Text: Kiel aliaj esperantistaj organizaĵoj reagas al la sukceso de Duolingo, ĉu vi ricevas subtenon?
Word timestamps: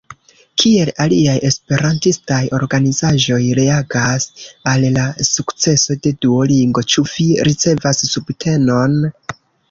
Kiel 0.61 0.87
aliaj 1.03 1.33
esperantistaj 1.47 2.39
organizaĵoj 2.59 3.37
reagas 3.59 4.25
al 4.71 4.85
la 4.95 5.03
sukceso 5.27 5.97
de 6.07 6.13
Duolingo, 6.25 6.83
ĉu 6.95 7.03
vi 7.11 7.27
ricevas 7.49 8.01
subtenon? 8.13 8.97